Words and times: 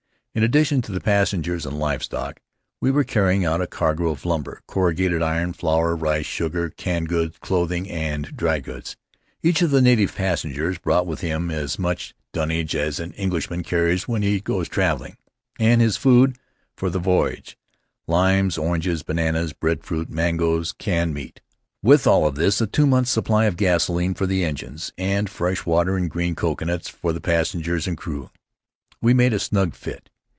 In 0.33 0.43
addition 0.43 0.81
to 0.83 0.93
the 0.93 1.01
passengers 1.01 1.65
and 1.65 1.77
live 1.77 2.03
stock, 2.03 2.39
we 2.79 2.89
were 2.89 3.03
carrying 3.03 3.43
out 3.43 3.59
a 3.59 3.67
cargo 3.67 4.07
of 4.11 4.23
lumber, 4.25 4.61
corrugated 4.65 5.21
iron, 5.21 5.51
flour, 5.51 5.93
rice, 5.93 6.25
sugar, 6.25 6.69
canned 6.69 7.09
goods, 7.09 7.37
clothing, 7.41 7.89
and 7.89 8.33
dry 8.37 8.61
goods. 8.61 8.95
Each 9.43 9.61
of 9.61 9.71
the 9.71 9.81
native 9.81 10.15
passengers 10.15 10.77
brought 10.79 11.05
with 11.05 11.19
him 11.19 11.51
as 11.51 11.77
much 11.77 12.15
dunnage 12.31 12.77
as 12.77 12.97
an 12.97 13.11
Englishman 13.15 13.61
carries 13.61 14.07
when 14.07 14.21
he 14.21 14.39
goes 14.39 14.69
traveling, 14.69 15.17
and 15.59 15.81
his 15.81 15.97
food 15.97 16.37
for 16.77 16.89
the 16.89 16.97
voyage 16.97 17.57
——limes, 18.07 18.57
oranges, 18.57 19.03
bananas, 19.03 19.51
breadfruit, 19.51 20.09
mangoes, 20.09 20.71
canned 20.71 21.13
meat. 21.13 21.41
With 21.83 22.07
all 22.07 22.25
of 22.25 22.35
this, 22.35 22.61
a 22.61 22.67
two 22.67 22.87
months' 22.87 23.11
supply 23.11 23.47
of 23.47 23.57
gasoline 23.57 24.13
for 24.13 24.27
the 24.27 24.45
engines, 24.45 24.93
and 24.97 25.29
fresh 25.29 25.65
water 25.65 25.97
and 25.97 26.09
green 26.09 26.35
coconuts 26.35 26.87
for 26.87 27.11
both 27.11 27.21
passengers 27.21 27.85
and 27.85 27.97
crew, 27.97 28.29
we 29.01 29.13
made 29.13 29.33
a 29.33 29.37
snug 29.39 29.75
fit. 29.75 30.07